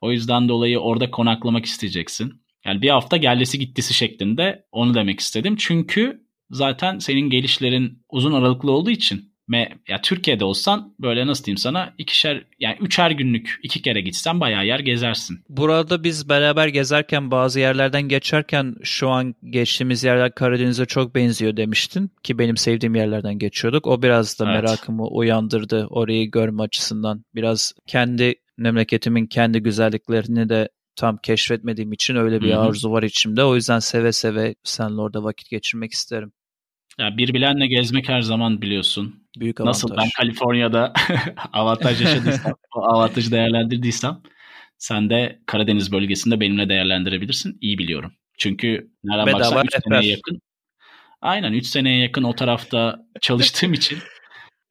O 0.00 0.12
yüzden 0.12 0.48
dolayı 0.48 0.78
orada 0.78 1.10
konaklamak 1.10 1.64
isteyeceksin. 1.64 2.42
Yani 2.64 2.82
bir 2.82 2.90
hafta 2.90 3.16
gellesi 3.16 3.58
gittisi 3.58 3.94
şeklinde 3.94 4.66
onu 4.72 4.94
demek 4.94 5.20
istedim. 5.20 5.56
Çünkü 5.58 6.26
zaten 6.50 6.98
senin 6.98 7.30
gelişlerin 7.30 8.02
uzun 8.10 8.32
aralıklı 8.32 8.72
olduğu 8.72 8.90
için 8.90 9.27
Me, 9.48 9.68
ya 9.88 10.00
Türkiye'de 10.02 10.44
olsan 10.44 10.94
böyle 11.00 11.26
nasıl 11.26 11.44
diyeyim 11.44 11.58
sana 11.58 11.94
ikişer 11.98 12.44
yani 12.58 12.76
üçer 12.80 13.10
günlük 13.10 13.60
iki 13.62 13.82
kere 13.82 14.00
gitsen 14.00 14.40
bayağı 14.40 14.66
yer 14.66 14.80
gezersin. 14.80 15.40
Burada 15.48 16.04
biz 16.04 16.28
beraber 16.28 16.68
gezerken 16.68 17.30
bazı 17.30 17.60
yerlerden 17.60 18.02
geçerken 18.02 18.74
şu 18.82 19.10
an 19.10 19.34
geçtiğimiz 19.50 20.04
yerler 20.04 20.34
Karadeniz'e 20.34 20.86
çok 20.86 21.14
benziyor 21.14 21.56
demiştin 21.56 22.10
ki 22.22 22.38
benim 22.38 22.56
sevdiğim 22.56 22.94
yerlerden 22.94 23.38
geçiyorduk. 23.38 23.86
O 23.86 24.02
biraz 24.02 24.40
da 24.40 24.44
evet. 24.44 24.62
merakımı 24.62 25.06
uyandırdı 25.06 25.86
orayı 25.86 26.30
görme 26.30 26.62
açısından. 26.62 27.24
Biraz 27.34 27.72
kendi 27.86 28.34
memleketimin 28.56 29.26
kendi 29.26 29.58
güzelliklerini 29.58 30.48
de 30.48 30.68
tam 30.96 31.16
keşfetmediğim 31.16 31.92
için 31.92 32.16
öyle 32.16 32.40
bir 32.40 32.50
Hı-hı. 32.50 32.60
arzu 32.60 32.90
var 32.90 33.02
içimde. 33.02 33.44
O 33.44 33.54
yüzden 33.54 33.78
seve 33.78 34.12
seve 34.12 34.54
seninle 34.64 35.00
orada 35.00 35.24
vakit 35.24 35.50
geçirmek 35.50 35.92
isterim. 35.92 36.32
Ya 36.98 37.16
bir 37.16 37.34
bilenle 37.34 37.66
gezmek 37.66 38.08
her 38.08 38.20
zaman 38.20 38.62
biliyorsun. 38.62 39.14
Büyük 39.40 39.60
avantaj. 39.60 39.74
Nasıl 39.74 39.96
ben 39.96 40.08
Kaliforniya'da 40.16 40.92
avantaj 41.52 42.02
yaşadıysam, 42.02 42.52
o 42.76 42.82
avantajı 42.82 43.30
değerlendirdiysem 43.32 44.22
sen 44.78 45.10
de 45.10 45.40
Karadeniz 45.46 45.92
bölgesinde 45.92 46.40
benimle 46.40 46.68
değerlendirebilirsin. 46.68 47.58
İyi 47.60 47.78
biliyorum. 47.78 48.12
Çünkü 48.38 48.90
nereden 49.04 49.26
Bedava 49.26 49.40
baksan 49.40 49.64
3 49.64 49.84
seneye 49.84 50.10
yakın. 50.10 50.40
Aynen 51.20 51.52
3 51.52 51.66
seneye 51.66 52.02
yakın 52.02 52.22
o 52.22 52.34
tarafta 52.34 52.98
çalıştığım 53.20 53.72
için 53.72 53.98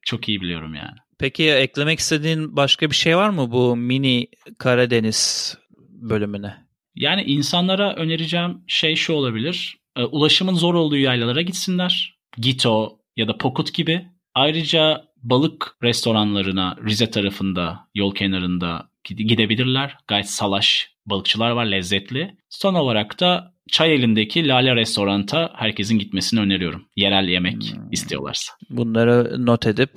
çok 0.02 0.28
iyi 0.28 0.40
biliyorum 0.40 0.74
yani. 0.74 0.96
Peki 1.18 1.50
eklemek 1.50 1.98
istediğin 1.98 2.56
başka 2.56 2.90
bir 2.90 2.96
şey 2.96 3.16
var 3.16 3.30
mı 3.30 3.52
bu 3.52 3.76
mini 3.76 4.28
Karadeniz 4.58 5.54
bölümüne? 5.78 6.54
Yani 6.94 7.22
insanlara 7.22 7.94
önereceğim 7.94 8.62
şey 8.66 8.96
şu 8.96 9.12
olabilir. 9.12 9.76
E, 9.96 10.02
ulaşımın 10.04 10.54
zor 10.54 10.74
olduğu 10.74 10.96
yaylalara 10.96 11.42
gitsinler. 11.42 12.18
Gito 12.36 12.98
ya 13.16 13.28
da 13.28 13.38
Pokut 13.38 13.74
gibi. 13.74 14.06
Ayrıca 14.34 15.04
balık 15.16 15.76
restoranlarına 15.82 16.76
Rize 16.86 17.10
tarafında 17.10 17.88
yol 17.94 18.14
kenarında 18.14 18.90
gidebilirler. 19.04 19.98
Gayet 20.06 20.30
salaş 20.30 20.97
balıkçılar 21.10 21.50
var 21.50 21.64
lezzetli. 21.64 22.36
Son 22.48 22.74
olarak 22.74 23.20
da 23.20 23.52
çay 23.68 23.94
elindeki 23.94 24.48
Lale 24.48 24.76
Restorant'a 24.76 25.52
herkesin 25.54 25.98
gitmesini 25.98 26.40
öneriyorum. 26.40 26.84
Yerel 26.96 27.28
yemek 27.28 27.54
hmm. 27.54 27.92
istiyorlarsa. 27.92 28.52
Bunları 28.70 29.46
not 29.46 29.66
edip 29.66 29.90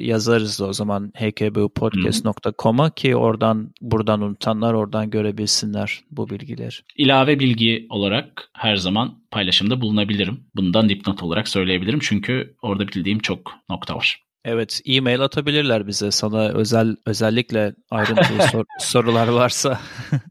yazarız 0.00 0.60
da 0.60 0.66
o 0.66 0.72
zaman 0.72 1.12
hkbupodcast.com'a 1.18 2.90
ki 2.90 3.16
oradan 3.16 3.72
buradan 3.80 4.20
unutanlar 4.20 4.74
oradan 4.74 5.10
görebilsinler 5.10 6.00
bu 6.10 6.30
bilgileri. 6.30 6.74
İlave 6.96 7.38
bilgi 7.38 7.86
olarak 7.90 8.50
her 8.56 8.76
zaman 8.76 9.22
paylaşımda 9.30 9.80
bulunabilirim. 9.80 10.40
Bundan 10.54 10.88
dipnot 10.88 11.22
olarak 11.22 11.48
söyleyebilirim 11.48 12.00
çünkü 12.02 12.56
orada 12.62 12.88
bildiğim 12.88 13.18
çok 13.18 13.52
nokta 13.68 13.96
var. 13.96 14.22
Evet, 14.44 14.80
e-mail 14.86 15.20
atabilirler 15.20 15.86
bize 15.86 16.10
sana 16.10 16.48
özel 16.48 16.96
özellikle 17.06 17.74
ayrıntılı 17.90 18.42
sor, 18.52 18.64
sorular 18.78 19.28
varsa. 19.28 19.80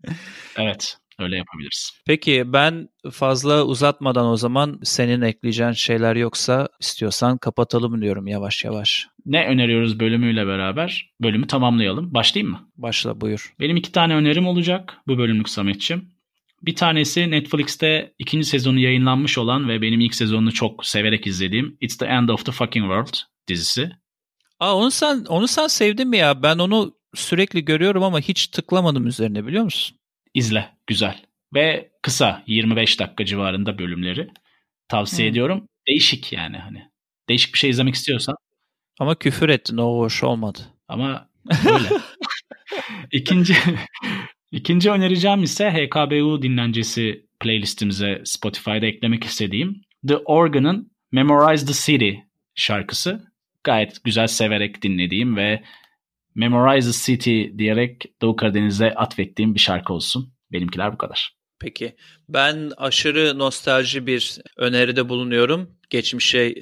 evet, 0.57 0.97
öyle 1.19 1.37
yapabiliriz. 1.37 1.91
Peki 2.05 2.43
ben 2.45 2.89
fazla 3.11 3.63
uzatmadan 3.63 4.27
o 4.27 4.37
zaman 4.37 4.79
senin 4.83 5.21
ekleyeceğin 5.21 5.71
şeyler 5.71 6.15
yoksa 6.15 6.69
istiyorsan 6.79 7.37
kapatalım 7.37 8.01
diyorum 8.01 8.27
yavaş 8.27 8.63
yavaş. 8.63 9.07
Ne 9.25 9.47
öneriyoruz 9.47 9.99
bölümüyle 9.99 10.47
beraber? 10.47 11.11
Bölümü 11.21 11.47
tamamlayalım. 11.47 12.13
Başlayayım 12.13 12.51
mı? 12.51 12.69
Başla 12.77 13.21
buyur. 13.21 13.53
Benim 13.59 13.77
iki 13.77 13.91
tane 13.91 14.15
önerim 14.15 14.47
olacak 14.47 14.97
bu 15.07 15.17
bölümlük 15.17 15.49
Samet'ciğim. 15.49 16.11
Bir 16.61 16.75
tanesi 16.75 17.31
Netflix'te 17.31 18.13
ikinci 18.19 18.45
sezonu 18.45 18.79
yayınlanmış 18.79 19.37
olan 19.37 19.69
ve 19.69 19.81
benim 19.81 19.99
ilk 19.99 20.15
sezonunu 20.15 20.51
çok 20.51 20.85
severek 20.85 21.27
izlediğim 21.27 21.77
It's 21.81 21.97
the 21.97 22.05
End 22.05 22.29
of 22.29 22.45
the 22.45 22.51
Fucking 22.51 22.85
World 22.85 23.13
dizisi. 23.47 23.91
Aa 24.61 24.75
onu 24.75 24.91
sen 24.91 25.25
onu 25.29 25.47
sen 25.47 25.67
sevdin 25.67 26.07
mi 26.07 26.17
ya? 26.17 26.43
Ben 26.43 26.57
onu 26.57 26.95
sürekli 27.15 27.65
görüyorum 27.65 28.03
ama 28.03 28.19
hiç 28.19 28.47
tıklamadım 28.47 29.07
üzerine 29.07 29.45
biliyor 29.47 29.63
musun? 29.63 29.97
İzle, 30.33 30.69
güzel. 30.87 31.25
Ve 31.53 31.91
kısa, 32.01 32.43
25 32.47 32.99
dakika 32.99 33.25
civarında 33.25 33.79
bölümleri. 33.79 34.29
Tavsiye 34.87 35.27
hmm. 35.27 35.31
ediyorum. 35.31 35.67
Değişik 35.87 36.33
yani 36.33 36.57
hani. 36.57 36.89
Değişik 37.29 37.53
bir 37.53 37.59
şey 37.59 37.69
izlemek 37.69 37.95
istiyorsan. 37.95 38.35
Ama 38.99 39.15
küfür 39.15 39.49
ettin, 39.49 39.77
o 39.77 39.97
hoş 39.97 40.23
olmadı. 40.23 40.59
Ama 40.87 41.29
böyle. 41.65 41.89
İkinci 43.11 43.55
ikinci 44.51 44.91
önereceğim 44.91 45.43
ise 45.43 45.71
HKBU 45.71 46.41
dinlencesi 46.41 47.25
playlistimize 47.39 48.21
Spotify'da 48.25 48.85
eklemek 48.85 49.23
istediğim 49.23 49.81
The 50.07 50.17
Organ'ın 50.17 50.91
Memorize 51.11 51.65
the 51.65 51.73
City 51.73 52.11
şarkısı 52.55 53.30
gayet 53.63 54.03
güzel 54.03 54.27
severek 54.27 54.81
dinlediğim 54.81 55.37
ve 55.37 55.63
Memorize 56.35 56.91
the 56.91 56.97
City 57.05 57.57
diyerek 57.57 58.05
Doğu 58.21 58.35
Karadeniz'e 58.35 58.93
atfettiğim 58.93 59.55
bir 59.55 59.59
şarkı 59.59 59.93
olsun. 59.93 60.33
Benimkiler 60.51 60.93
bu 60.93 60.97
kadar. 60.97 61.35
Peki. 61.59 61.95
Ben 62.29 62.71
aşırı 62.77 63.39
nostalji 63.39 64.07
bir 64.07 64.37
öneride 64.57 65.09
bulunuyorum. 65.09 65.77
Geçmişe 65.89 66.55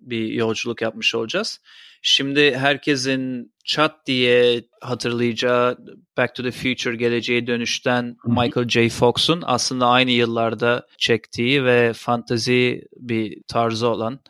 bir 0.00 0.28
yolculuk 0.28 0.82
yapmış 0.82 1.14
olacağız. 1.14 1.60
Şimdi 2.02 2.56
herkesin 2.56 3.52
chat 3.64 4.06
diye 4.06 4.64
hatırlayacağı 4.80 5.78
Back 6.16 6.34
to 6.34 6.42
the 6.42 6.50
Future 6.50 6.96
geleceğe 6.96 7.46
dönüşten 7.46 8.16
Michael 8.26 8.68
J. 8.68 8.88
Fox'un 8.88 9.42
aslında 9.46 9.86
aynı 9.86 10.10
yıllarda 10.10 10.86
çektiği 10.98 11.64
ve 11.64 11.92
fantazi 11.92 12.82
bir 12.96 13.42
tarzı 13.48 13.88
olan 13.88 14.20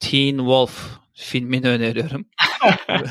Teen 0.00 0.36
Wolf 0.36 1.01
filmini 1.14 1.68
öneriyorum. 1.68 2.26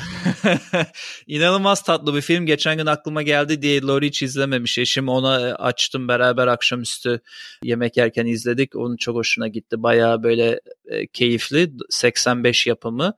İnanılmaz 1.28 1.84
tatlı 1.84 2.16
bir 2.16 2.22
film. 2.22 2.46
Geçen 2.46 2.78
gün 2.78 2.86
aklıma 2.86 3.22
geldi 3.22 3.62
diye 3.62 3.82
Lori 3.82 4.08
hiç 4.08 4.24
izlememiş. 4.24 4.78
Eşim 4.78 5.10
ona 5.10 5.36
açtım 5.56 6.08
beraber 6.08 6.48
akşamüstü 6.48 7.22
yemek 7.64 7.98
yerken 7.98 8.26
izledik. 8.26 8.76
Onun 8.76 8.98
çok 8.98 9.16
hoşuna 9.16 9.48
gitti. 9.48 9.84
Bayağı 9.84 10.24
böyle 10.24 10.62
e, 10.86 11.08
keyifli. 11.08 11.72
85 11.90 12.68
yapımı. 12.68 13.14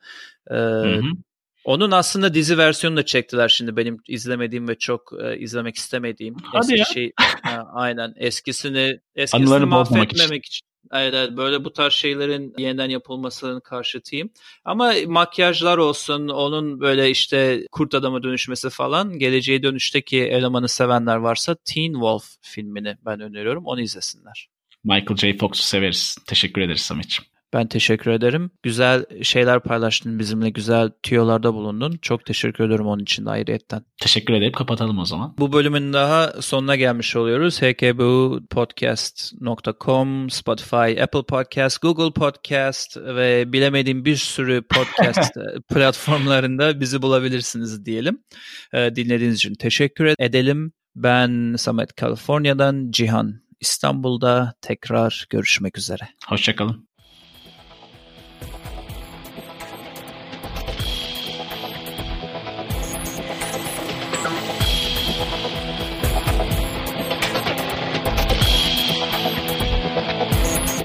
E, 0.51 0.53
hı 0.53 0.95
hı. 0.95 1.01
Onun 1.65 1.91
aslında 1.91 2.33
dizi 2.33 2.57
versiyonunu 2.57 2.99
da 2.99 3.05
çektiler 3.05 3.49
şimdi 3.49 3.77
benim 3.77 3.97
izlemediğim 4.07 4.67
ve 4.67 4.75
çok 4.77 5.13
e, 5.23 5.37
izlemek 5.37 5.75
istemediğim. 5.75 6.35
Hadi 6.43 6.73
eski 6.73 6.79
ya. 6.79 6.85
Şey, 6.85 7.11
ha, 7.43 7.67
aynen 7.73 8.13
eskisini 8.17 8.99
eskisini 9.15 9.65
mahvetmemek 9.65 10.45
için. 10.45 10.67
Evet, 10.91 11.13
evet 11.13 11.37
böyle 11.37 11.65
bu 11.65 11.73
tarz 11.73 11.93
şeylerin 11.93 12.53
yeniden 12.57 12.89
yapılmasının 12.89 13.59
karşıtıyım. 13.59 14.29
Ama 14.65 14.93
makyajlar 15.07 15.77
olsun, 15.77 16.27
onun 16.27 16.79
böyle 16.79 17.09
işte 17.09 17.67
kurt 17.71 17.93
adama 17.95 18.23
dönüşmesi 18.23 18.69
falan, 18.69 19.19
geleceğe 19.19 19.63
dönüşteki 19.63 20.19
elemanı 20.23 20.69
sevenler 20.69 21.15
varsa 21.15 21.55
Teen 21.55 21.93
Wolf 21.93 22.25
filmini 22.41 22.97
ben 23.05 23.19
öneriyorum. 23.19 23.65
Onu 23.65 23.81
izlesinler. 23.81 24.49
Michael 24.83 25.17
J. 25.17 25.37
Fox'u 25.37 25.63
severiz. 25.63 26.17
Teşekkür 26.27 26.61
ederiz 26.61 26.81
Samet'ciğim. 26.81 27.32
Ben 27.53 27.67
teşekkür 27.67 28.11
ederim. 28.11 28.51
Güzel 28.63 29.05
şeyler 29.23 29.59
paylaştın 29.59 30.19
bizimle. 30.19 30.49
Güzel 30.49 30.89
tüyolarda 31.03 31.53
bulundun. 31.53 31.99
Çok 32.01 32.25
teşekkür 32.25 32.63
ederim 32.63 32.85
onun 32.85 33.03
için 33.03 33.25
de 33.25 33.29
ayrıyetten. 33.29 33.85
Teşekkür 34.01 34.33
ederim. 34.33 34.51
Kapatalım 34.51 34.99
o 34.99 35.05
zaman. 35.05 35.35
Bu 35.37 35.53
bölümün 35.53 35.93
daha 35.93 36.41
sonuna 36.41 36.75
gelmiş 36.75 37.15
oluyoruz. 37.15 37.61
hkbupodcast.com, 37.61 40.29
Spotify, 40.29 41.01
Apple 41.01 41.23
Podcast, 41.23 41.81
Google 41.81 42.13
Podcast 42.13 42.97
ve 42.97 43.53
bilemediğim 43.53 44.05
bir 44.05 44.15
sürü 44.15 44.61
podcast 44.61 45.37
platformlarında 45.73 46.79
bizi 46.79 47.01
bulabilirsiniz 47.01 47.85
diyelim. 47.85 48.23
Ee, 48.73 48.95
dinlediğiniz 48.95 49.35
için 49.35 49.55
teşekkür 49.55 50.13
edelim. 50.19 50.73
Ben 50.95 51.55
Samet 51.57 51.95
Kaliforniya'dan, 51.95 52.91
Cihan 52.91 53.43
İstanbul'da 53.59 54.53
tekrar 54.61 55.25
görüşmek 55.29 55.77
üzere. 55.77 56.03
Hoşçakalın. 56.27 56.92